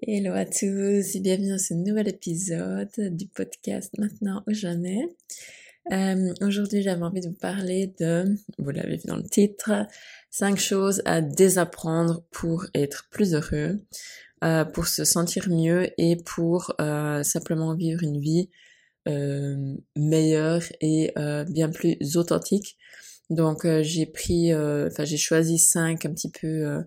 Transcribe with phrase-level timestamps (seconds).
[0.00, 5.08] Hello à tous et bienvenue dans ce nouvel épisode du podcast Maintenant ou jamais.
[5.92, 9.72] Euh, Aujourd'hui j'avais envie de vous parler de, vous l'avez vu dans le titre,
[10.30, 13.84] 5 choses à désapprendre pour être plus heureux,
[14.44, 18.48] euh, pour se sentir mieux et pour euh, simplement vivre une vie
[19.08, 22.78] euh, meilleure et euh, bien plus authentique.
[23.30, 26.82] Donc euh, j'ai pris, enfin j'ai choisi 5 un petit peu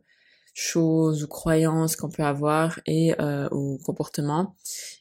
[0.55, 4.55] choses ou croyances qu'on peut avoir et euh, ou comportements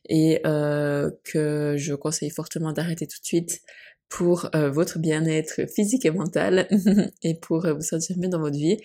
[0.09, 3.63] et euh, que je conseille fortement d'arrêter tout de suite
[4.09, 6.67] pour euh, votre bien-être physique et mental
[7.23, 8.79] et pour vous sentir mieux dans votre vie.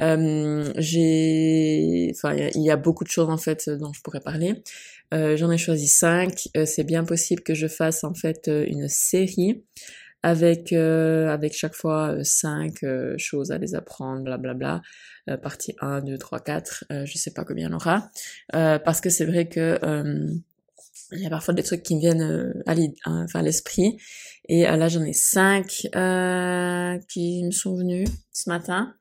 [0.00, 4.62] j'ai, enfin, il y, a beaucoup de choses en fait dont je pourrais parler.
[5.12, 6.48] J'en ai choisi cinq.
[6.66, 9.62] c'est bien possible que je fasse en fait une série
[10.26, 14.82] avec euh, avec chaque fois euh, cinq euh, choses à les apprendre, blablabla.
[15.26, 18.08] Bla, partie 1, 2, 3, 4, je sais pas combien il y en aura.
[18.52, 19.76] parce que c'est vrai que
[21.10, 23.98] il y a parfois des trucs qui me viennent à l'esprit.
[24.48, 25.88] Et là, j'en ai cinq
[27.08, 28.94] qui me sont venus ce matin.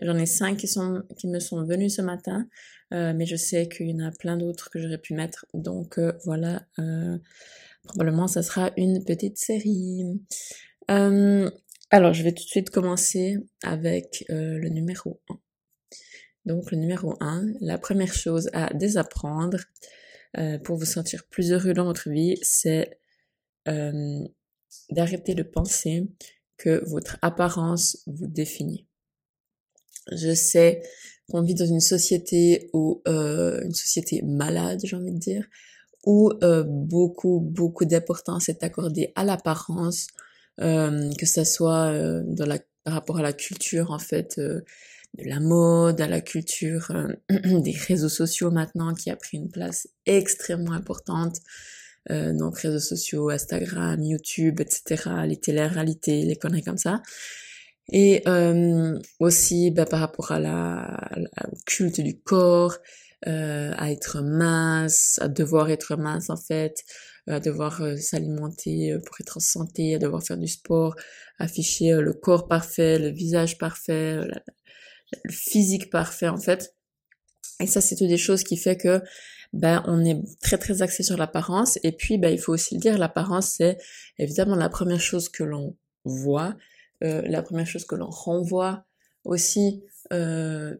[0.00, 2.46] J'en ai cinq qui, sont, qui me sont venus ce matin.
[2.92, 5.46] mais je sais qu'il y en a plein d'autres que j'aurais pu mettre.
[5.52, 6.62] Donc voilà,
[7.86, 10.04] probablement ça sera une petite série.
[10.90, 11.50] Euh,
[11.90, 15.38] alors, je vais tout de suite commencer avec euh, le numéro 1.
[16.44, 19.58] Donc, le numéro 1, la première chose à désapprendre
[20.38, 22.98] euh, pour vous sentir plus heureux dans votre vie, c'est
[24.90, 26.06] d'arrêter de penser
[26.56, 28.86] que votre apparence vous définit.
[30.12, 30.82] Je sais
[31.28, 35.48] qu'on vit dans une société où une société malade, j'ai envie de dire,
[36.06, 36.32] où
[36.66, 40.06] beaucoup beaucoup d'importance est accordée à l'apparence,
[40.60, 44.62] euh, que ça soit euh, dans la, par rapport à la culture en fait euh,
[45.18, 46.90] de la mode, à la culture
[47.28, 51.36] des réseaux sociaux maintenant qui a pris une place extrêmement importante.
[52.08, 57.02] donc réseaux sociaux, Instagram, YouTube, etc., les télé-réalités, les conneries comme ça.
[57.92, 58.22] Et
[59.20, 61.10] aussi bah, par rapport à la,
[61.50, 62.76] au culte du corps,
[63.26, 66.84] euh, à être mince, à devoir être mince en fait,
[67.26, 70.94] à devoir euh, s'alimenter euh, pour être en santé, à devoir faire du sport,
[71.38, 74.16] afficher le corps parfait, le visage parfait,
[75.24, 76.74] le physique parfait en fait.
[77.60, 79.00] Et ça, c'est toutes des choses qui fait que
[79.52, 81.78] ben on est très très axé sur l'apparence.
[81.82, 83.78] Et puis ben il faut aussi le dire, l'apparence c'est
[84.18, 86.56] évidemment la première chose que l'on voit,
[87.00, 88.84] la première chose que l'on renvoie
[89.26, 90.76] aussi euh,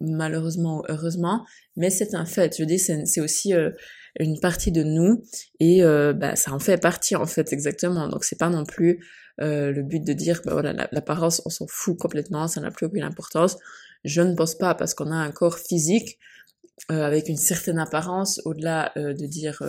[0.00, 1.46] malheureusement ou heureusement,
[1.76, 2.56] mais c'est un fait.
[2.58, 3.70] Je dis, c'est aussi euh,
[4.18, 5.24] une partie de nous
[5.60, 8.08] et euh, bah, ça en fait partie en fait exactement.
[8.08, 9.04] Donc c'est pas non plus
[9.40, 12.86] euh, le but de dire, bah voilà, l'apparence, on s'en fout complètement, ça n'a plus
[12.86, 13.56] aucune importance.
[14.04, 16.18] Je ne pense pas parce qu'on a un corps physique
[16.88, 19.62] avec une certaine apparence, au-delà de dire,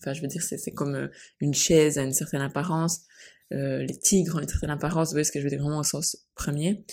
[0.00, 1.08] enfin je veux dire, c'est comme
[1.40, 3.02] une chaise à une certaine apparence.
[3.50, 5.84] les tigres ont une certaine apparence, vous voyez ce que je veux dire vraiment au
[5.84, 6.84] sens premier.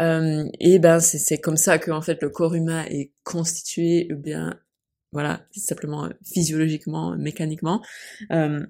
[0.00, 4.16] Euh, et ben c'est comme ça que en fait le corps humain est constitué, ou
[4.16, 4.58] bien
[5.12, 7.82] voilà, simplement physiologiquement, mécaniquement.
[8.32, 8.66] Euh,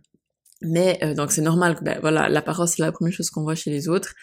[0.63, 3.55] mais euh, donc c'est normal que ben, voilà l'apparence c'est la première chose qu'on voit
[3.55, 4.15] chez les autres,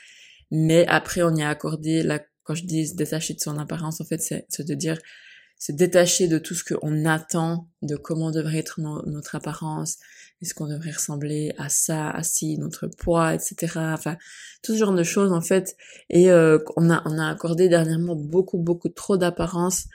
[0.51, 4.01] mais après on y a accordé la quand je dis se détacher de son apparence
[4.01, 4.97] en fait c'est de dire
[5.59, 9.97] se détacher de tout ce qu'on attend de comment devrait être notre apparence,
[10.41, 13.73] est-ce qu'on devrait ressembler à ça, à ci, notre poids, etc.
[13.93, 14.17] Enfin,
[14.63, 15.75] tout ce genre de choses en fait.
[16.09, 19.85] Et euh, on a on a accordé dernièrement beaucoup beaucoup trop d'apparence,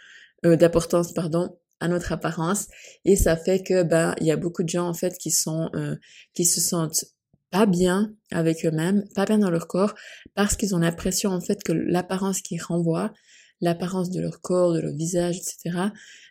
[0.45, 2.69] euh, d'importance pardon à notre apparence
[3.05, 5.69] et ça fait que ben il y a beaucoup de gens en fait qui sont
[5.75, 5.97] euh,
[6.35, 7.05] qui se sentent
[7.51, 9.95] pas bien avec eux-mêmes, pas bien dans leur corps
[10.35, 13.13] parce qu'ils ont l'impression en fait que l'apparence qu'ils renvoient
[13.61, 15.89] l'apparence de leur corps, de leur visage, etc.,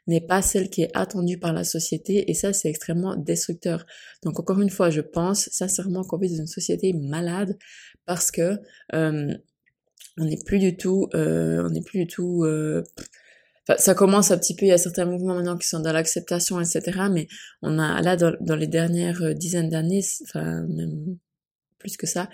[0.07, 3.85] n'est pas celle qui est attendue par la société, et ça, c'est extrêmement destructeur.
[4.23, 7.57] Donc, encore une fois, je pense sincèrement qu'on vit dans une société malade,
[8.05, 8.59] parce que
[8.93, 9.33] euh,
[10.17, 12.43] on n'est plus du tout, euh, on n'est plus du tout...
[12.43, 12.83] Euh,
[13.77, 16.61] ça commence un petit peu, il y a certains mouvements maintenant qui sont dans l'acceptation,
[16.61, 17.27] etc., mais
[17.63, 21.17] on a là, dans, dans les dernières dizaines d'années, enfin, même
[21.85, 22.29] plus que ça,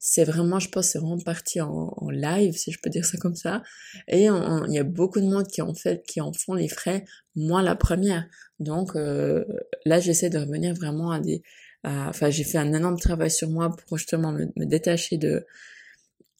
[0.00, 3.36] c'est vraiment, je pense, c'est vraiment parti en, live, si je peux dire ça comme
[3.36, 3.62] ça.
[4.08, 7.04] Et il y a beaucoup de monde qui en fait, qui en font les frais,
[7.36, 8.26] moi la première.
[8.58, 9.44] Donc euh,
[9.84, 11.42] là, j'essaie de revenir vraiment à des,
[11.84, 15.46] enfin, j'ai fait un énorme travail sur moi pour justement me, détacher de,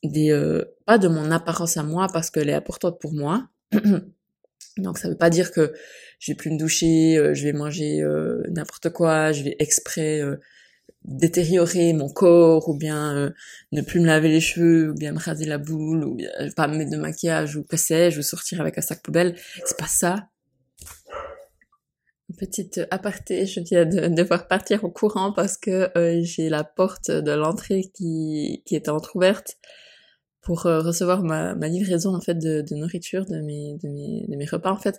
[0.03, 3.49] des, euh, pas de mon apparence à moi parce qu'elle est importante pour moi.
[4.77, 5.73] Donc ça veut pas dire que
[6.19, 8.05] je vais plus me doucher, euh, je vais manger
[8.51, 10.21] n'importe quoi, je vais exprès
[11.07, 13.31] détériorer mon corps ou bien euh,
[13.73, 16.67] ne plus me laver les cheveux ou bien me raser la boule ou bien pas
[16.69, 19.87] me mettre de maquillage ou que sais-je ou sortir avec un sac poubelle c'est pas
[19.87, 20.29] ça.
[22.37, 27.11] Petite aparté, je viens de devoir partir au courant parce que euh, j'ai la porte
[27.11, 29.57] de l'entrée qui, qui était entrouverte
[30.47, 34.25] pour euh, recevoir ma, ma, livraison en fait de, de, nourriture de mes, de mes
[34.29, 34.97] de mes repas en fait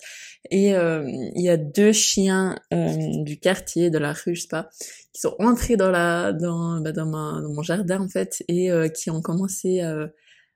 [0.52, 4.70] et euh, il y a deux chiens du quartier de la rue je sais pas
[5.14, 8.70] qui sont entrés dans la dans bah, dans, ma, dans mon jardin en fait et
[8.94, 10.10] qui ont commencé à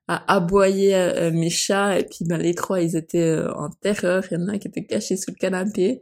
[0.08, 4.38] à aboyer mes chats et puis ben les trois ils étaient en terreur il y
[4.38, 6.02] en a un qui était caché sous le canapé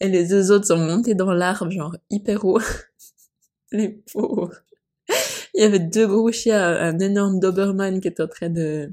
[0.00, 2.60] et les deux autres sont montés dans l'arbre, genre hyper haut.
[3.72, 4.52] les pauvres.
[5.54, 8.92] Il y avait deux gros chiens, un énorme Doberman qui était en train de,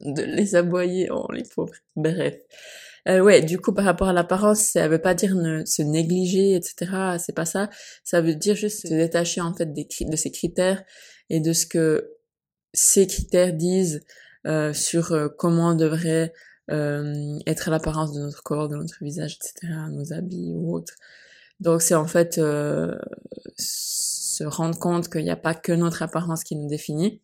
[0.00, 1.08] de les aboyer.
[1.10, 1.74] Oh, les pauvres.
[1.96, 2.36] Bref.
[3.08, 6.54] Euh, ouais, du coup, par rapport à l'apparence, ça veut pas dire ne, se négliger,
[6.54, 7.16] etc.
[7.18, 7.70] C'est pas ça.
[8.04, 10.84] Ça veut dire juste se détacher, en fait, des, de ces critères
[11.30, 12.12] et de ce que
[12.72, 14.04] ces critères disent
[14.46, 16.32] euh, sur euh, comment on devrait
[16.70, 20.94] euh, être à l'apparence de notre corps, de notre visage, etc., nos habits ou autres.
[21.58, 22.96] Donc c'est en fait euh,
[24.40, 27.20] se rendre compte qu'il n'y a pas que notre apparence qui nous définit,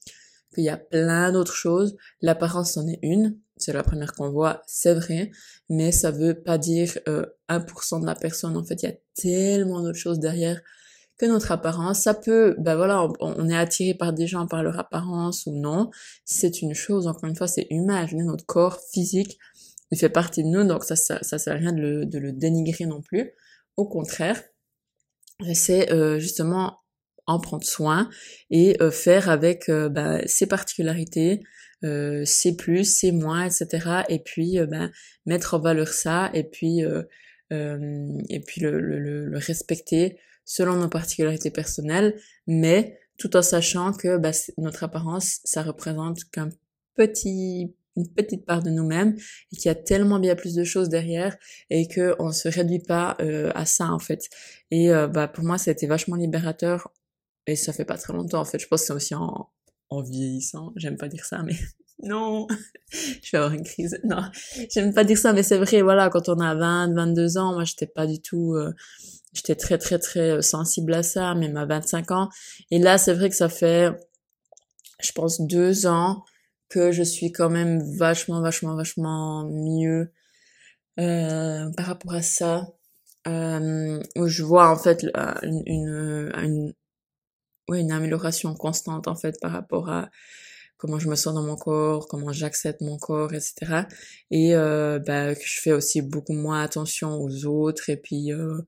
[0.54, 1.96] qu'il y a plein d'autres choses.
[2.20, 5.30] L'apparence en est une, c'est la première qu'on voit, c'est vrai,
[5.70, 8.54] mais ça veut pas dire euh, 1% de la personne.
[8.54, 10.60] En fait, il y a tellement d'autres choses derrière
[11.16, 12.00] que notre apparence.
[12.00, 15.90] Ça peut, ben voilà, on, est attiré par des gens par leur apparence ou non.
[16.26, 18.06] C'est une chose, encore une fois, c'est humain.
[18.12, 19.38] notre corps physique,
[19.90, 22.19] il fait partie de nous, donc ça, ça, ça sert à rien de le, de
[22.19, 23.32] le dénigrer non plus.
[23.78, 24.42] Au contraire,
[25.54, 26.78] c'est euh, justement
[27.26, 28.08] en prendre soin
[28.50, 31.43] et euh, faire avec euh, ben, ses particularités,
[31.84, 34.02] euh, ses plus, ses moins, etc.
[34.08, 34.90] Et puis ben,
[35.26, 36.82] mettre en valeur ça et puis
[37.50, 44.17] et puis le, le, le respecter selon nos particularités personnelles, mais tout en sachant que
[44.17, 46.50] bah, notre apparence, ça représente qu'un
[46.96, 49.17] petit une petite part de nous-mêmes
[49.52, 51.37] et qu'il y a tellement bien plus de choses derrière
[51.70, 54.29] et que on se réduit pas euh, à ça en fait.
[54.70, 56.93] Et euh, bah pour moi été vachement libérateur
[57.46, 58.58] et ça fait pas très longtemps en fait.
[58.58, 59.48] Je pense que c'est aussi en,
[59.90, 60.72] en vieillissant.
[60.76, 61.56] J'aime pas dire ça mais
[62.02, 62.46] non,
[62.90, 63.98] je vais avoir une crise.
[64.04, 64.22] Non,
[64.72, 67.64] j'aime pas dire ça mais c'est vrai voilà quand on a 20, 22 ans, moi
[67.64, 68.72] j'étais pas du tout euh,
[69.37, 72.28] j'étais très très très euh, sensible à ça, même à 25 ans.
[72.70, 73.90] Et là, c'est vrai que ça fait,
[75.00, 76.25] je pense, deux ans
[76.69, 80.12] que je suis quand même vachement, vachement, vachement mieux
[80.98, 82.66] euh, par rapport à ça.
[83.28, 85.04] Euh, où je vois en fait
[85.43, 86.75] une, une, une,
[87.68, 90.10] ouais, une amélioration constante en fait par rapport à
[90.76, 93.86] comment je me sens dans mon corps, comment j'accepte mon corps, etc.
[94.30, 97.90] Et euh, bah, que je fais aussi beaucoup moins attention aux autres.
[97.90, 98.60] Et puis euh,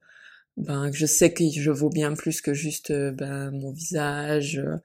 [0.58, 4.76] ben je sais que je vaux bien plus que juste euh, ben mon visage euh,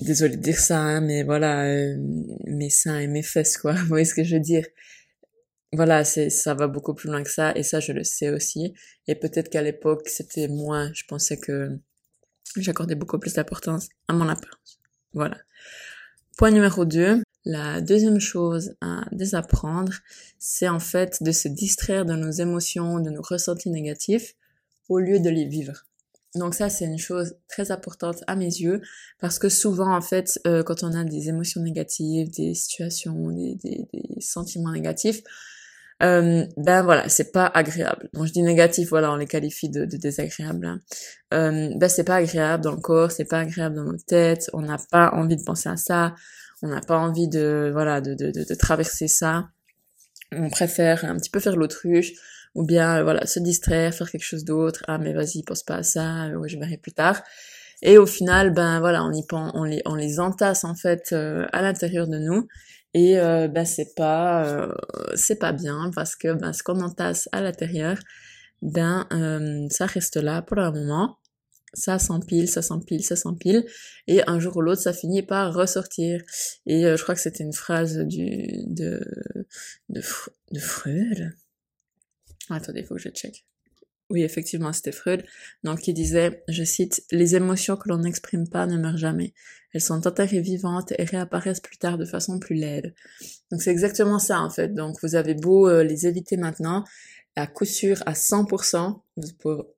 [0.00, 1.96] désolé de dire ça hein, mais voilà euh,
[2.46, 4.66] mes seins et mes fesses quoi vous voyez ce que je veux dire?
[5.72, 8.74] Voilà c'est ça va beaucoup plus loin que ça et ça je le sais aussi.
[9.06, 10.90] Et peut-être qu'à l'époque c'était moins.
[10.94, 11.78] Je pensais que
[12.56, 14.80] j'accordais beaucoup plus d'importance à mon apparence
[15.12, 15.36] voilà.
[16.36, 19.94] Point numéro 2 la deuxième chose à désapprendre,
[20.38, 24.34] c'est en fait de se distraire de nos émotions, de nos ressentis négatifs
[24.90, 25.86] au lieu de les vivre.
[26.34, 28.82] Donc ça, c'est une chose très importante à mes yeux,
[29.20, 33.54] parce que souvent, en fait, euh, quand on a des émotions négatives, des situations, des,
[33.54, 35.22] des, des sentiments négatifs,
[36.02, 38.08] euh, ben voilà, c'est pas agréable.
[38.14, 40.66] Donc je dis négatif, voilà, on les qualifie de, désagréables.
[40.66, 40.80] Hein.
[41.34, 44.62] Euh, ben c'est pas agréable dans le corps, c'est pas agréable dans nos têtes, on
[44.62, 46.14] n'a pas envie de penser à ça,
[46.62, 49.48] on n'a pas envie de, voilà, de, de, de, traverser ça.
[50.32, 52.12] On préfère un petit peu faire l'autruche,
[52.54, 54.82] ou bien euh, voilà se distraire, faire quelque chose d'autre.
[54.88, 57.22] Ah mais vas-y, pense pas à ça, je verrai plus tard.
[57.82, 61.12] Et au final, ben voilà, on y pense, on les, on les entasse en fait
[61.12, 62.46] à l'intérieur de nous.
[62.94, 64.68] Et ben c'est pas,
[65.14, 67.98] c'est pas bien parce que ben ce qu'on entasse à l'intérieur,
[68.62, 69.06] ben
[69.70, 71.18] ça reste là pour un moment.
[71.72, 73.64] Ça s'empile, ça s'empile, ça s'empile,
[74.08, 76.20] et un jour ou l'autre, ça finit par ressortir.
[76.66, 79.00] Et je crois que c'était une phrase du de
[79.88, 80.02] de,
[80.50, 81.32] de Freud,
[82.50, 83.44] Attendez, faut que je check.
[84.10, 85.24] Oui, effectivement, c'était Freud.
[85.62, 89.32] Donc, il disait, je cite, Les émotions que l'on n'exprime pas ne meurent jamais.
[89.72, 92.92] Elles sont enterrées vivantes et réapparaissent plus tard de façon plus laide.
[93.52, 94.74] Donc, c'est exactement ça, en fait.
[94.74, 96.84] Donc, vous avez beau euh, les éviter maintenant,
[97.36, 99.00] à coup sûr, à 100%,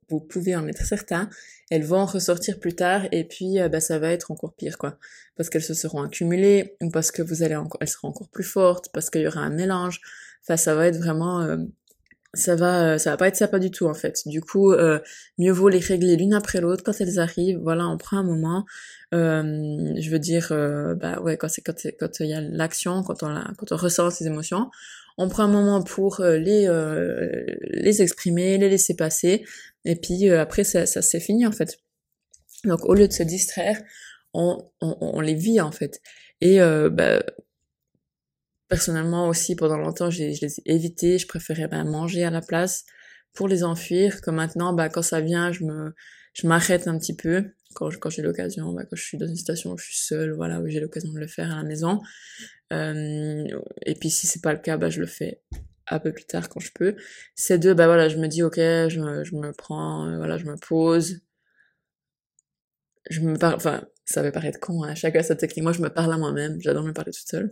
[0.09, 1.29] vous, pouvez en être certain,
[1.71, 4.99] elles vont ressortir plus tard et puis euh, bah, ça va être encore pire, quoi.
[5.37, 8.45] Parce qu'elles se seront accumulées, ou parce que vous allez encore, elles seront encore plus
[8.45, 10.01] fortes, parce qu'il y aura un mélange.
[10.43, 11.43] Enfin, ça va être vraiment...
[11.43, 11.59] Euh,
[12.35, 14.99] ça va euh, ça va pas être sympa du tout en fait du coup euh,
[15.39, 18.65] mieux vaut les régler l'une après l'autre quand elles arrivent voilà on prend un moment
[19.13, 20.49] euh, je veux dire
[20.99, 23.77] bah ouais quand c'est quand quand il y a l'action quand on la, quand on
[23.77, 24.71] ressent ces émotions
[25.19, 29.45] on prend un moment pour euh, les euh, les exprimer, les laisser passer,
[29.85, 31.79] et puis euh, après ça, ça c'est fini en fait.
[32.65, 33.81] Donc au lieu de se distraire,
[34.35, 36.01] on, on, on les vit en fait.
[36.41, 37.23] Et bah,
[38.73, 42.87] personnellement aussi pendant longtemps je les ai évités, je préférais ben, manger à la place
[43.35, 44.23] pour les enfuir.
[44.23, 48.85] Que maintenant, bah quand ça vient, je m'arrête un petit peu quand, j'ai l'occasion, bah,
[48.89, 51.19] quand je suis dans une situation où je suis seule, voilà, où j'ai l'occasion de
[51.19, 52.01] le faire à la maison.
[52.73, 53.45] Euh,
[53.85, 55.43] et puis si c'est pas le cas, bah je le fais
[55.89, 56.97] un peu plus tard quand je peux.
[57.35, 60.39] Ces deux, bah voilà, je me dis ok, je me, je me prends, euh, voilà,
[60.39, 61.21] je me pose.
[63.11, 65.65] Je me parle, enfin, ça va paraître con, hein, chacun sa technique.
[65.65, 67.51] Moi, je me parle à moi-même, j'adore me parler toute seule.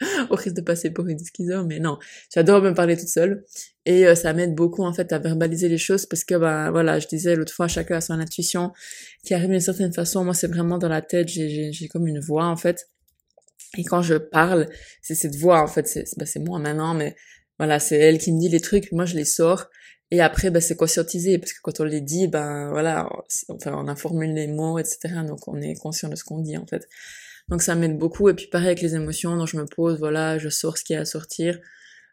[0.30, 1.98] au risque de passer pour une schizo, mais non,
[2.32, 3.44] j'adore me parler toute seule
[3.86, 6.98] et euh, ça m'aide beaucoup en fait à verbaliser les choses parce que bah voilà,
[6.98, 8.72] je disais l'autre fois chacun a son intuition
[9.24, 10.24] qui arrive d'une certaine façon.
[10.24, 12.88] Moi, c'est vraiment dans la tête, j'ai j'ai comme une voix en fait.
[13.78, 14.68] Et quand je parle,
[15.02, 17.16] c'est cette voix en fait, c'est bah, c'est moi maintenant, mais
[17.58, 19.66] voilà, c'est elle qui me dit les trucs, moi je les sors.
[20.12, 23.08] Et après, bah, c'est conscientisé, parce que quand on les dit, ben voilà,
[23.48, 24.98] enfin, on a formulé les mots, etc.
[25.26, 26.86] Donc on est conscient de ce qu'on dit en fait.
[27.48, 28.28] Donc ça m'aide beaucoup.
[28.28, 30.94] Et puis pareil avec les émotions, donc je me pose, voilà, je sors ce qui
[30.94, 31.58] a à sortir.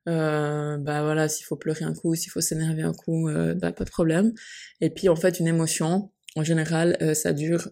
[0.09, 3.71] Euh, bah voilà, s'il faut pleurer un coup, s'il faut s'énerver un coup, euh, bah
[3.71, 4.33] pas de problème.
[4.81, 7.69] Et puis en fait, une émotion, en général, euh, ça dure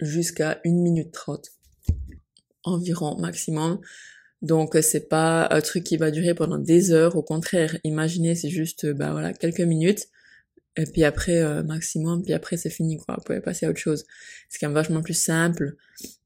[0.00, 1.50] jusqu'à une minute trente
[2.64, 3.80] environ maximum.
[4.42, 7.16] Donc c'est pas un truc qui va durer pendant des heures.
[7.16, 10.08] Au contraire, imaginez, c'est juste bah voilà quelques minutes
[10.76, 13.16] et puis après euh, maximum puis après c'est fini quoi.
[13.18, 14.04] Vous pouvez passer à autre chose.
[14.48, 15.76] C'est quand même vachement plus simple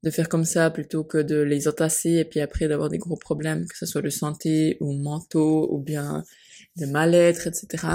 [0.03, 3.15] de faire comme ça plutôt que de les entasser et puis après d'avoir des gros
[3.15, 6.23] problèmes que ce soit de santé ou mentaux ou bien
[6.77, 7.87] de mal-être etc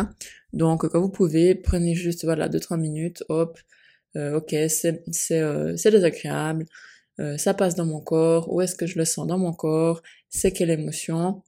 [0.53, 3.59] donc quand vous pouvez prenez juste voilà deux trois minutes hop
[4.17, 6.67] euh, ok c'est c'est euh, c'est désagréable
[7.21, 10.03] euh, ça passe dans mon corps où est-ce que je le sens dans mon corps
[10.31, 11.43] c'est quelle émotion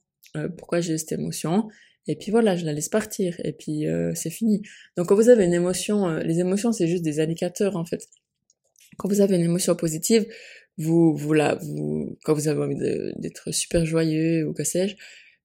[0.57, 1.69] pourquoi j'ai cette émotion
[2.09, 4.63] et puis voilà, je la laisse partir, et puis euh, c'est fini.
[4.97, 8.01] Donc quand vous avez une émotion, euh, les émotions c'est juste des indicateurs en fait.
[8.97, 10.25] Quand vous avez une émotion positive,
[10.77, 12.79] vous, vous la, vous, quand vous avez envie
[13.17, 14.95] d'être super joyeux ou que sais-je,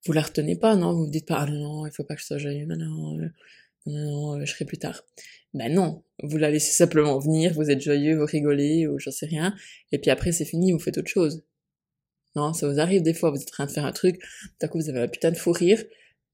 [0.06, 0.94] vous la retenez pas, non?
[0.94, 3.18] Vous vous dites pas, ah non, non, il faut pas que je sois joyeux maintenant,
[3.18, 3.28] euh,
[3.84, 5.04] non, non, je serai plus tard.
[5.52, 9.26] Ben non, vous la laissez simplement venir, vous êtes joyeux, vous rigolez, ou j'en sais
[9.26, 9.54] rien,
[9.92, 11.44] et puis après c'est fini, vous faites autre chose.
[12.36, 14.18] Non, ça vous arrive des fois, vous êtes en train de faire un truc,
[14.60, 15.84] d'un coup vous avez un putain de fou rire,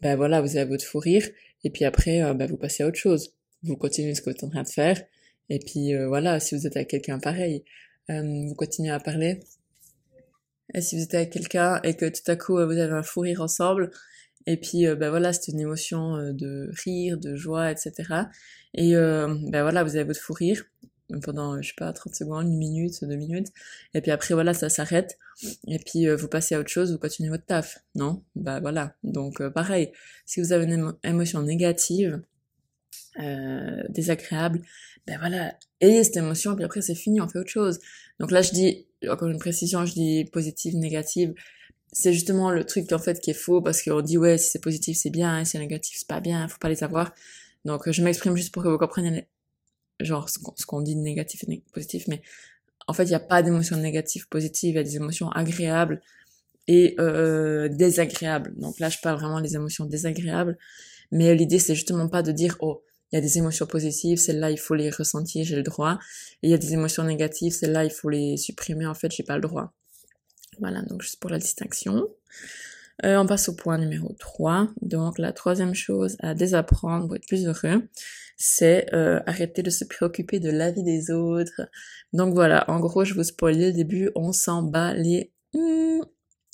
[0.00, 1.26] ben voilà, vous avez votre fou rire,
[1.64, 3.34] et puis après, euh, ben vous passez à autre chose.
[3.62, 5.02] Vous continuez ce que vous êtes en train de faire,
[5.48, 7.64] et puis euh, voilà, si vous êtes avec quelqu'un pareil,
[8.10, 9.40] euh, vous continuez à parler.
[10.74, 13.20] Et si vous êtes avec quelqu'un et que tout à coup vous avez un fou
[13.20, 13.90] rire ensemble,
[14.46, 17.92] et puis ben voilà, c'est une émotion de rire, de joie, etc.
[18.74, 20.64] Et ben voilà, vous avez votre fou rire,
[21.22, 23.48] pendant, je sais pas, 30 secondes, une minute, deux minutes.
[23.94, 25.18] Et puis après, voilà, ça s'arrête.
[25.66, 27.78] Et puis, euh, vous passez à autre chose, vous continuez votre taf.
[27.94, 28.22] Non?
[28.36, 28.94] Bah voilà.
[29.02, 29.92] Donc, euh, pareil.
[30.26, 32.22] Si vous avez une émotion négative,
[33.18, 34.62] euh, désagréable,
[35.06, 37.80] ben voilà, ayez cette émotion, puis après c'est fini, on fait autre chose.
[38.20, 41.34] Donc là, je dis, encore une précision, je dis positive, négative.
[41.92, 44.60] C'est justement le truc en fait qui est faux parce qu'on dit ouais si c'est
[44.60, 47.12] positif c'est bien, si c'est négatif c'est pas bien, faut pas les avoir.
[47.64, 49.26] Donc je m'exprime juste pour que vous compreniez
[50.00, 52.22] genre ce qu'on dit de négatif et positif, mais
[52.86, 56.00] en fait, il n'y a pas d'émotions négatives, positives, il y a des émotions agréables
[56.66, 58.52] et euh, désagréables.
[58.56, 60.58] Donc là, je parle vraiment des émotions désagréables,
[61.12, 64.50] mais l'idée, c'est justement pas de dire, oh, il y a des émotions positives, celles-là,
[64.50, 65.98] il faut les ressentir, j'ai le droit,
[66.42, 69.24] et il y a des émotions négatives, celles-là, il faut les supprimer, en fait, j'ai
[69.24, 69.72] pas le droit.
[70.58, 72.08] Voilà, donc juste pour la distinction.
[73.04, 74.68] Euh, on passe au point numéro 3.
[74.82, 77.88] Donc la troisième chose à désapprendre pour être plus heureux,
[78.36, 81.62] c'est euh, arrêter de se préoccuper de la vie des autres.
[82.12, 86.00] Donc voilà, en gros, je vous spoil le début, on s'en bat les hmm,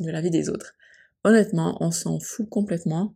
[0.00, 0.74] de la vie des autres.
[1.24, 3.14] Honnêtement, on s'en fout complètement.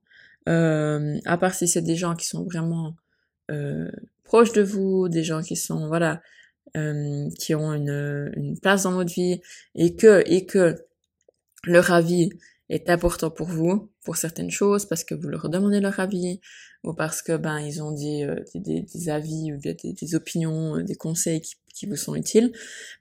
[0.49, 2.97] Euh, à part si c'est des gens qui sont vraiment
[4.23, 6.23] proches de vous, des gens qui sont voilà,
[6.73, 9.41] qui ont une, une place dans votre vie
[9.75, 10.77] et que et que
[11.65, 12.31] leur avis
[12.71, 16.41] est important pour vous, pour certaines choses, parce que vous leur demandez leur avis,
[16.85, 20.77] ou parce que ben ils ont dit euh, des, des, avis ou des, des, opinions,
[20.77, 22.53] euh, des conseils qui, qui, vous sont utiles.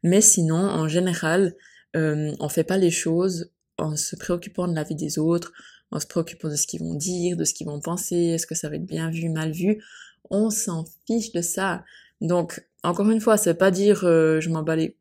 [0.04, 1.56] Mais sinon, en général,
[1.96, 5.54] euh, on fait pas les choses en se préoccupant de la vie des autres,
[5.92, 8.56] en se préoccupant de ce qu'ils vont dire, de ce qu'ils vont penser, est-ce que
[8.56, 9.84] ça va être bien vu, mal vu.
[10.30, 11.84] On s'en fiche de ça.
[12.22, 14.98] Donc, encore une fois, ça veut pas dire euh, je m'en bats les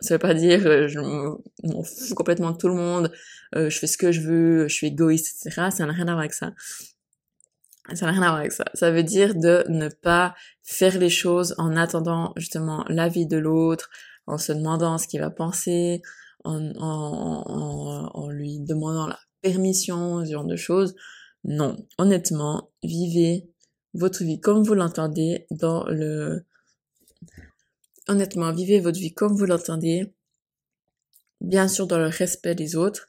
[0.00, 3.12] ça veut pas dire euh, je m'en fous complètement de tout le monde,
[3.54, 5.68] euh, je fais ce que je veux, je suis égoïste, etc.
[5.70, 6.52] Ça n'a rien à voir avec ça.
[7.94, 8.64] Ça n'a rien à voir avec ça.
[8.74, 13.90] Ça veut dire de ne pas faire les choses en attendant justement l'avis de l'autre,
[14.26, 16.02] en se demandant ce qu'il va penser,
[16.44, 20.94] en, en, en, en, lui demandant la permission, ce genre de choses.
[21.44, 23.50] Non, honnêtement, vivez
[23.94, 26.44] votre vie comme vous l'entendez dans le...
[28.10, 30.12] Honnêtement, vivez votre vie comme vous l'entendez,
[31.40, 33.06] bien sûr dans le respect des autres,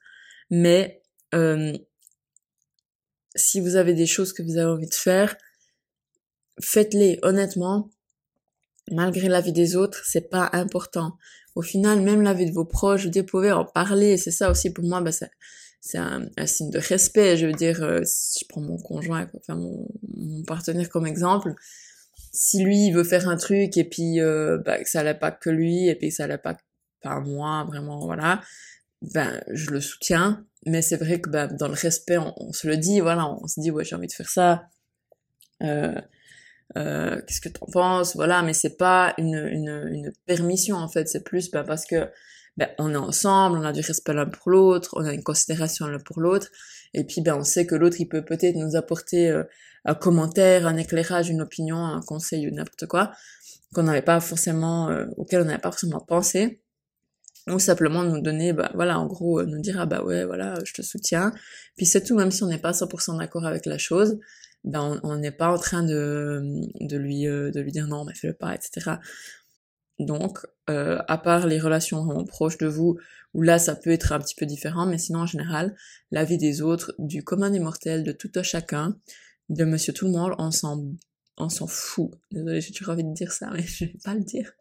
[0.51, 1.01] mais
[1.34, 1.75] euh,
[3.34, 5.36] si vous avez des choses que vous avez envie de faire,
[6.62, 7.89] faites-les honnêtement.
[8.91, 11.17] Malgré la vie des autres, c'est pas important.
[11.55, 14.17] Au final, même la vie de vos proches, vous pouvez en parler.
[14.17, 15.10] C'est ça aussi pour moi, bah,
[15.81, 17.38] c'est un, signe de respect.
[17.38, 21.55] Je veux dire, euh, je prends mon conjoint, enfin mon, mon, partenaire comme exemple,
[22.31, 25.50] si lui il veut faire un truc et puis euh, bah, que ça pas que
[25.50, 26.57] lui et puis que ça pas
[27.01, 28.41] pas moi, vraiment, voilà,
[29.01, 30.45] ben je le soutiens.
[30.65, 33.59] Mais c'est vrai que ben, dans le respect, on, se le dit, voilà, on se
[33.59, 34.67] dit ouais j'ai envie de faire ça.
[35.63, 36.00] Euh,
[36.77, 38.15] euh, qu'est-ce que t'en penses?
[38.15, 42.09] Voilà, mais c'est pas une, une, une permission en fait, c'est plus ben, parce que
[42.57, 45.88] ben, on est ensemble, on a du respect l'un pour l'autre, on a une considération
[45.88, 46.50] l'un pour l'autre,
[46.93, 49.43] et puis ben on sait que l'autre il peut peut-être nous apporter euh,
[49.85, 53.11] un commentaire, un éclairage, une opinion, un conseil ou n'importe quoi
[53.73, 56.61] qu'on n'avait pas forcément, euh, auquel on n'avait pas forcément pensé,
[57.47, 60.55] ou simplement nous donner, bah voilà, en gros euh, nous dire ah bah ouais voilà,
[60.65, 61.31] je te soutiens,
[61.77, 64.19] puis c'est tout, même si on n'est pas 100% d'accord avec la chose,
[64.63, 68.33] ben on n'est pas en train de, de lui de lui dire non mais fais-le
[68.33, 68.97] pas, etc.
[70.01, 72.97] Donc, euh, à part les relations vraiment proches de vous,
[73.33, 75.75] où là ça peut être un petit peu différent, mais sinon en général,
[76.11, 78.95] la vie des autres, du commun des mortels, de tout à chacun,
[79.50, 80.83] de monsieur tout le monde, on s'en,
[81.38, 82.12] on s'en fout.
[82.31, 84.51] Désolée, j'ai toujours envie de dire ça, mais je vais pas le dire.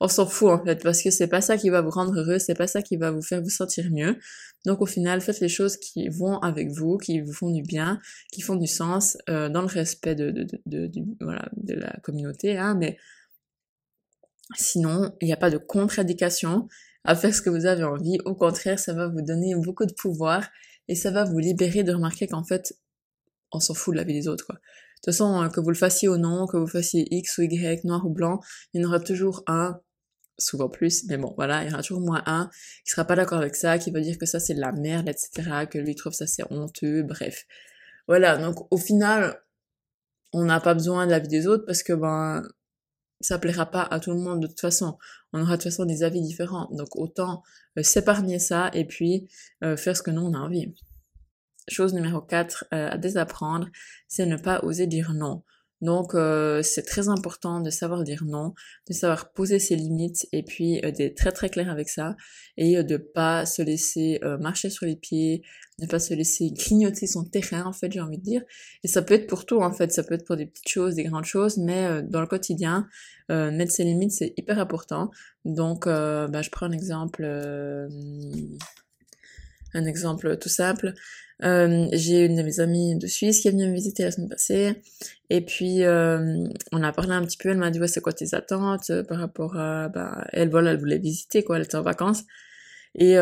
[0.00, 2.38] on s'en fout en fait, parce que c'est pas ça qui va vous rendre heureux,
[2.38, 4.18] c'est pas ça qui va vous faire vous sentir mieux.
[4.66, 8.00] Donc au final, faites les choses qui vont avec vous, qui vous font du bien,
[8.32, 11.92] qui font du sens, euh, dans le respect de, de, de, de, voilà, de la
[12.02, 12.98] communauté, hein, mais
[14.56, 16.68] Sinon, il n'y a pas de contre-indication
[17.04, 18.18] à faire ce que vous avez envie.
[18.24, 20.48] Au contraire, ça va vous donner beaucoup de pouvoir
[20.88, 22.76] et ça va vous libérer de remarquer qu'en fait,
[23.52, 24.56] on s'en fout de la vie des autres, quoi.
[24.56, 24.60] De
[24.96, 27.84] toute façon, euh, que vous le fassiez ou non, que vous fassiez X ou Y,
[27.84, 28.40] noir ou blanc,
[28.72, 29.80] il y en aura toujours un,
[30.38, 32.50] souvent plus, mais bon, voilà, il y aura toujours moins un
[32.84, 35.08] qui sera pas d'accord avec ça, qui va dire que ça c'est de la merde,
[35.08, 37.46] etc., que lui trouve ça c'est honteux, bref.
[38.08, 39.40] Voilà, donc au final,
[40.32, 42.42] on n'a pas besoin de la vie des autres parce que ben
[43.20, 44.98] ça plaira pas à tout le monde de toute façon.
[45.32, 46.68] On aura de toute façon des avis différents.
[46.72, 47.42] Donc autant
[47.78, 49.28] euh, s'épargner ça et puis
[49.62, 50.74] euh, faire ce que nous on a envie.
[51.70, 53.68] Chose numéro 4 euh, à désapprendre,
[54.08, 55.42] c'est ne pas oser dire non.
[55.80, 58.52] Donc euh, c'est très important de savoir dire non,
[58.88, 62.16] de savoir poser ses limites et puis euh, d'être très très clair avec ça
[62.58, 65.42] et euh, de pas se laisser marcher sur les pieds,
[65.78, 68.42] ne pas se laisser grignoter son terrain en fait j'ai envie de dire.
[68.84, 70.96] Et ça peut être pour tout en fait, ça peut être pour des petites choses,
[70.96, 72.86] des grandes choses, mais dans le quotidien,
[73.28, 75.10] mettre ses limites c'est hyper important.
[75.46, 77.24] Donc bah, je prends un exemple,
[79.72, 80.92] un exemple tout simple.
[81.42, 84.28] Euh, j'ai une de mes amies de Suisse qui est venue me visiter la semaine
[84.28, 84.82] passée.
[85.30, 87.48] Et puis, euh, on a parlé un petit peu.
[87.48, 89.88] Elle m'a dit, ouais, c'est quoi tes attentes euh, par rapport à...
[89.88, 91.56] Bah, elle, voilà, elle voulait visiter, quoi.
[91.56, 92.24] Elle était en vacances.
[92.94, 93.16] Et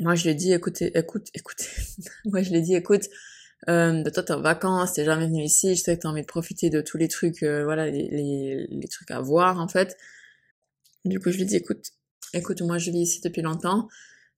[0.00, 1.66] moi, je lui ai dit, écoutez, écoute, écoutez.
[2.24, 3.08] moi, je lui ai dit, écoute,
[3.68, 5.76] euh, toi, t'es en vacances, t'es jamais venu ici.
[5.76, 8.88] Je sais que t'as envie de profiter de tous les trucs, voilà, les, les, les
[8.88, 9.96] trucs à voir, en fait.
[11.04, 11.90] Du coup, je lui ai dit, écoute,
[12.32, 13.88] écoute, moi, je vis ici depuis longtemps.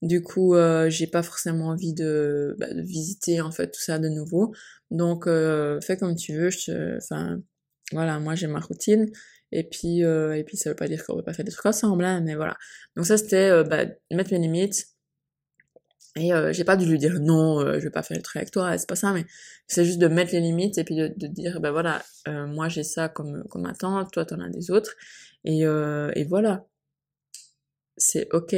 [0.02, 3.98] Du coup, euh, j'ai pas forcément envie de, bah, de, visiter en fait tout ça
[3.98, 4.52] de nouveau.
[4.90, 6.50] Donc, euh, fais comme tu veux.
[6.50, 7.40] Je, enfin,
[7.92, 9.10] voilà, moi j'ai ma routine.
[9.52, 11.66] Et puis, euh, et puis ça veut pas dire qu'on veut pas faire des trucs
[11.66, 12.56] ensemble, hein, mais voilà.
[12.96, 14.88] Donc ça c'était euh, bah, mettre mes limites.
[16.16, 18.50] Et euh, j'ai pas dû lui dire non, je vais pas faire le truc avec
[18.50, 19.24] toi, c'est pas ça, mais
[19.66, 22.82] c'est juste de mettre les limites et puis de, de dire ben voilà, moi j'ai
[22.82, 24.94] ça comme comme attente, toi t'en as des autres,
[25.44, 26.66] et et voilà,
[27.96, 28.54] c'est ok.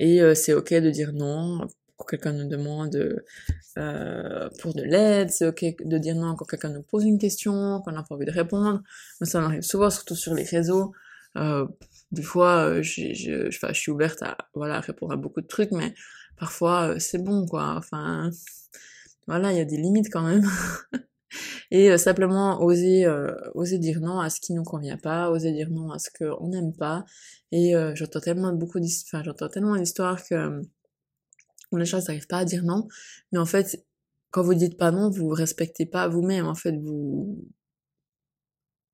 [0.00, 3.22] Et euh, c'est ok de dire non quand quelqu'un nous demande
[3.76, 7.80] euh, pour de l'aide, c'est ok de dire non quand quelqu'un nous pose une question,
[7.84, 8.82] qu'on n'a pas envie de répondre.
[9.20, 10.92] Mais ça m'arrive souvent, surtout sur les réseaux.
[11.36, 11.66] Euh,
[12.12, 15.70] des fois, euh, je, je, je, suis ouverte à voilà répondre à beaucoup de trucs,
[15.72, 15.94] mais
[16.36, 17.74] parfois euh, c'est bon quoi.
[17.76, 18.30] Enfin,
[19.26, 20.44] voilà, il y a des limites quand même.
[21.70, 23.06] et simplement oser
[23.54, 26.48] oser dire non à ce qui nous convient pas, oser dire non à ce qu'on
[26.48, 27.04] n'aime pas,
[27.52, 30.62] et euh, j'entends tellement beaucoup d'histoires, j'entends tellement d'histoires que euh,
[31.72, 32.88] les gens n'arrivent pas à dire non.
[33.32, 33.84] Mais en fait,
[34.30, 36.46] quand vous dites pas non, vous respectez pas vous-même.
[36.46, 37.44] En fait, vous,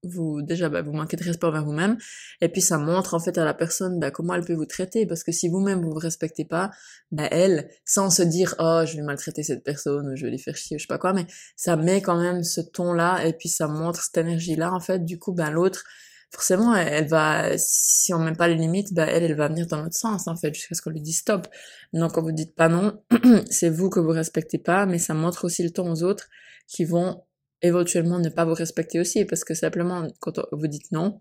[0.07, 1.97] vous déjà bah, vous manquez de respect envers vous-même.
[2.41, 5.07] Et puis ça montre en fait à la personne bah, comment elle peut vous traiter.
[5.07, 6.71] Parce que si vous-même vous vous respectez pas
[7.13, 10.57] bah elle sans se dire oh je vais maltraiter cette personne je vais les faire
[10.57, 13.49] chier je sais pas quoi mais ça met quand même ce ton là et puis
[13.49, 15.05] ça montre cette énergie là en fait.
[15.05, 15.85] Du coup bah l'autre
[16.31, 19.83] forcément, elle, va, si on met pas les limites, bah, elle, elle va venir dans
[19.83, 21.47] notre sens, en fait, jusqu'à ce qu'on lui dise stop.
[21.93, 23.01] Donc, quand vous dites pas non,
[23.51, 26.29] c'est vous que vous respectez pas, mais ça montre aussi le temps aux autres
[26.67, 27.23] qui vont
[27.63, 31.21] éventuellement ne pas vous respecter aussi, parce que simplement, quand vous dites non,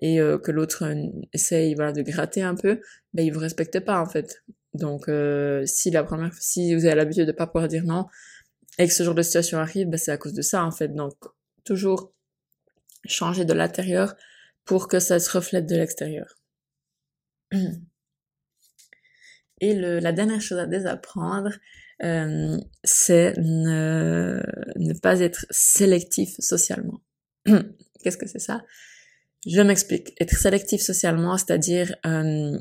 [0.00, 2.80] et euh, que l'autre euh, essaye voilà, de gratter un peu,
[3.12, 4.42] ben, il vous respecte pas, en fait.
[4.74, 8.06] Donc, euh, si la première, si vous avez l'habitude de pas pouvoir dire non,
[8.78, 10.88] et que ce genre de situation arrive, ben, c'est à cause de ça, en fait.
[10.88, 11.14] Donc,
[11.64, 12.12] toujours
[13.04, 14.14] changer de l'intérieur
[14.64, 16.36] pour que ça se reflète de l'extérieur.
[19.60, 21.52] Et le, la dernière chose à désapprendre,
[22.04, 24.42] euh, c'est ne,
[24.76, 27.00] ne pas être sélectif socialement.
[28.02, 28.62] Qu'est-ce que c'est ça?
[29.46, 30.14] Je m'explique.
[30.20, 32.58] Être sélectif socialement, c'est-à-dire, euh,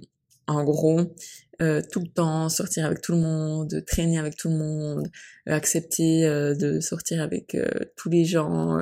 [0.47, 1.01] en gros,
[1.62, 5.08] euh, tout le temps sortir avec tout le monde, traîner avec tout le monde,
[5.45, 8.80] accepter euh, de sortir avec euh, tous les gens,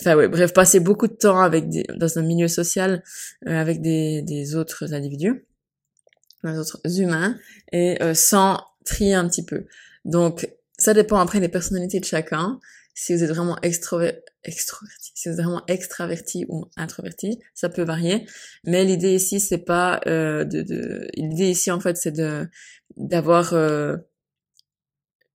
[0.00, 3.02] enfin ouais, bref, passer beaucoup de temps avec des, dans un milieu social
[3.46, 5.46] euh, avec des, des autres individus,
[6.44, 7.36] des autres humains,
[7.72, 9.66] et euh, sans trier un petit peu.
[10.04, 12.58] Donc, ça dépend après des personnalités de chacun.
[12.94, 17.82] Si vous êtes vraiment extroverti, extroverti, si vous êtes vraiment extraverti ou introverti, ça peut
[17.82, 18.26] varier.
[18.64, 22.48] Mais l'idée ici, c'est pas euh, de, l'idée ici en fait, c'est de
[22.96, 23.96] d'avoir euh,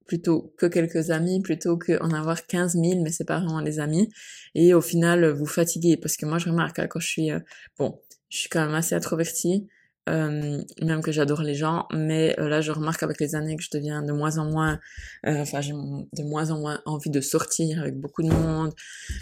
[0.05, 4.09] plutôt que quelques amis, plutôt qu'en avoir 15 000, mais c'est pas vraiment les amis.
[4.55, 7.39] Et au final, vous fatiguez, parce que moi, je remarque, hein, quand je suis, euh,
[7.77, 9.67] bon, je suis quand même assez introvertie,
[10.07, 13.63] euh, même que j'adore les gens, mais euh, là je remarque avec les années que
[13.63, 14.79] je deviens de moins en moins,
[15.25, 18.73] euh, enfin j'ai de moins en moins envie de sortir avec beaucoup de monde,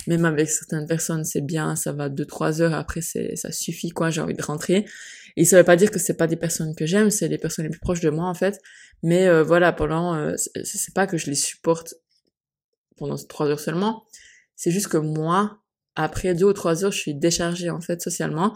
[0.08, 3.90] même avec certaines personnes c'est bien, ça va deux trois heures après c'est ça suffit
[3.90, 4.86] quoi, j'ai envie de rentrer.
[5.38, 7.66] Et ça veut pas dire que c'est pas des personnes que j'aime, c'est les personnes
[7.66, 8.62] les plus proches de moi en fait,
[9.04, 11.96] mais euh, voilà pendant, c'est pas que je les supporte
[12.96, 14.06] pendant trois heures seulement,
[14.56, 15.60] c'est juste que moi
[15.96, 18.54] après deux ou trois heures je suis déchargée en fait socialement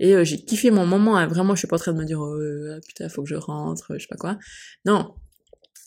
[0.00, 1.28] et euh, j'ai kiffé mon moment, hein.
[1.28, 3.36] vraiment, je suis pas en train de me dire, oh, euh, putain, faut que je
[3.36, 4.36] rentre, je sais pas quoi.
[4.84, 5.14] Non,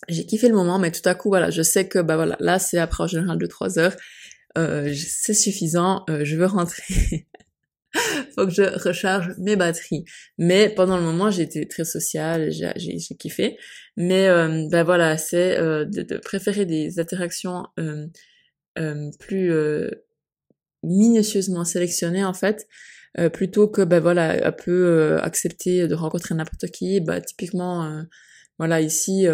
[0.08, 2.60] j'ai kiffé le moment, mais tout à coup, voilà, je sais que, bah voilà, là,
[2.60, 3.96] c'est après en général de trois heures,
[4.58, 7.28] euh, c'est suffisant, euh, je veux rentrer.
[8.36, 10.06] faut que je recharge mes batteries.
[10.38, 13.58] Mais pendant le moment, j'ai été très sociale, j'ai, kiffé.
[13.98, 14.28] Mais
[14.70, 17.66] ben voilà, c'est euh, de, de, préférer des interactions
[19.20, 19.52] plus
[20.86, 22.68] minutieusement sélectionnées en fait,
[23.18, 27.00] euh, plutôt que ben voilà un peu euh, accepter de rencontrer n'importe qui.
[27.00, 28.04] Bah typiquement euh,
[28.58, 29.26] voilà ici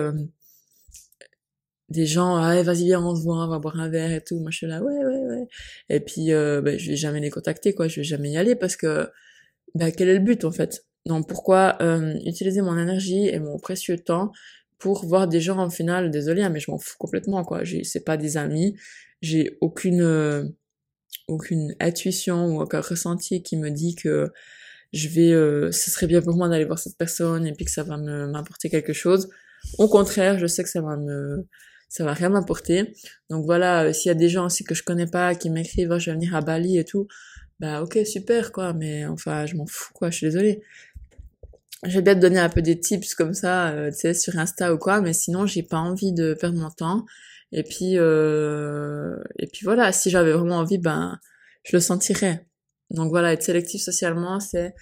[1.89, 4.39] des gens ah vas-y viens on se voit on va boire un verre et tout.
[4.39, 5.47] Moi je suis là ouais ouais ouais.
[5.89, 7.87] Et puis ben, je vais jamais les contacter quoi.
[7.87, 9.09] Je vais jamais y aller parce que
[9.75, 10.85] bah quel est le but en fait?
[11.07, 11.77] Donc pourquoi
[12.25, 14.31] utiliser mon énergie et mon précieux temps
[14.77, 17.63] pour voir des gens en final désolé hein, mais je m'en fous complètement quoi.
[17.63, 18.75] J'ai c'est pas des amis.
[19.21, 20.53] J'ai aucune
[21.31, 24.31] aucune intuition ou aucun ressenti qui me dit que
[24.93, 27.71] je vais, euh, ce serait bien pour moi d'aller voir cette personne et puis que
[27.71, 29.29] ça va m'apporter quelque chose.
[29.77, 31.47] Au contraire, je sais que ça va me,
[31.87, 32.93] ça va rien m'apporter.
[33.29, 35.91] Donc voilà, euh, s'il y a des gens aussi que je connais pas qui m'écrivent,
[35.91, 37.07] oh, je vais venir à Bali et tout,
[37.59, 40.61] bah ok super quoi, mais enfin je m'en fous quoi, je suis désolée.
[41.83, 44.37] Je vais bien te donner un peu des tips comme ça, euh, tu sais, sur
[44.37, 47.05] Insta ou quoi, mais sinon j'ai pas envie de perdre mon temps.
[47.51, 51.19] Et puis, euh, et puis voilà, si j'avais vraiment envie, ben,
[51.63, 52.45] je le sentirais.
[52.91, 54.73] Donc voilà, être sélectif socialement, c'est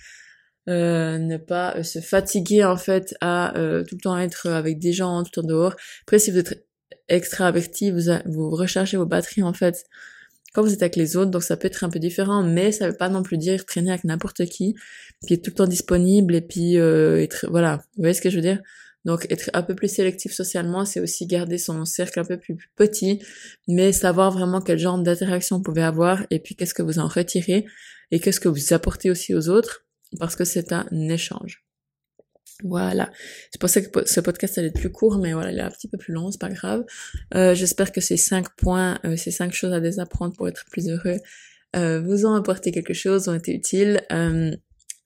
[0.70, 4.78] euh, ne pas euh, se fatiguer en fait à euh, tout le temps être avec
[4.78, 5.76] des gens, tout le temps dehors.
[6.04, 6.68] Après, si vous êtes
[7.08, 9.86] extraverti, vous, vous rechargez vos batteries en fait
[10.54, 12.90] quand vous êtes avec les autres, donc ça peut être un peu différent, mais ça
[12.90, 14.76] veut pas non plus dire traîner avec n'importe qui,
[15.26, 18.30] puis être tout le temps disponible et puis euh, être voilà, vous voyez ce que
[18.30, 18.62] je veux dire?
[19.06, 22.58] Donc être un peu plus sélectif socialement, c'est aussi garder son cercle un peu plus
[22.76, 23.22] petit,
[23.68, 27.08] mais savoir vraiment quel genre d'interaction vous pouvez avoir et puis qu'est-ce que vous en
[27.08, 27.66] retirez
[28.12, 29.86] et qu'est-ce que vous apportez aussi aux autres
[30.18, 31.69] parce que c'est un échange.
[32.64, 33.12] Voilà.
[33.52, 35.72] C'est pour ça que ce podcast allait être plus court, mais voilà, il est un
[35.72, 36.84] petit peu plus long, c'est pas grave.
[37.36, 40.90] Euh, J'espère que ces cinq points, euh, ces cinq choses à désapprendre pour être plus
[40.90, 41.20] heureux,
[41.76, 44.02] euh, vous ont apporté quelque chose, ont été utiles.
[44.12, 44.56] Euh,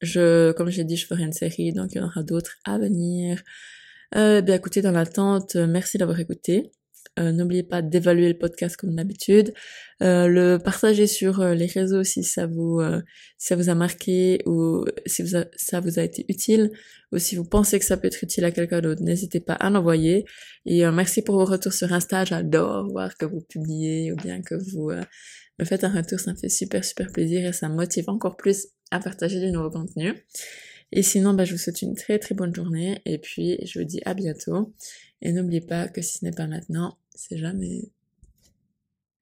[0.01, 2.77] je, comme j'ai dit, je ferai une série, donc il y en aura d'autres à
[2.77, 3.41] venir.
[4.15, 6.71] Euh, bien écoutez, dans l'attente, euh, merci d'avoir écouté.
[7.19, 9.54] Euh, N'oubliez pas d'évaluer le podcast comme d'habitude,
[10.02, 12.82] euh, le partager sur euh, les réseaux si ça vous
[13.38, 16.71] si ça vous a marqué ou si vous ça vous a été utile
[17.12, 19.69] ou si vous pensez que ça peut être utile à quelqu'un d'autre, n'hésitez pas à
[19.69, 20.26] l'envoyer.
[20.65, 24.56] Et merci pour vos retours sur Insta, j'adore voir que vous publiez ou bien que
[24.56, 24.91] vous
[25.60, 28.38] me faites un retour, ça me fait super super plaisir et ça me motive encore
[28.38, 30.15] plus à partager du nouveau contenu.
[30.91, 33.86] Et sinon, bah, je vous souhaite une très très bonne journée et puis je vous
[33.86, 34.73] dis à bientôt.
[35.23, 37.91] Et n'oubliez pas que si ce n'est pas maintenant, c'est jamais.